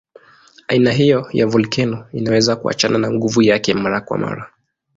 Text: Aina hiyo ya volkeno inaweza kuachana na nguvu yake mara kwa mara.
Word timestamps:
Aina 0.67 0.91
hiyo 0.91 1.27
ya 1.33 1.47
volkeno 1.47 2.05
inaweza 2.13 2.55
kuachana 2.55 2.97
na 2.97 3.11
nguvu 3.11 3.41
yake 3.41 3.73
mara 3.73 4.01
kwa 4.01 4.17
mara. 4.17 4.51